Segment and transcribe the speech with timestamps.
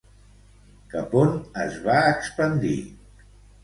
[0.95, 1.31] Cap on
[1.67, 2.77] es va expandir?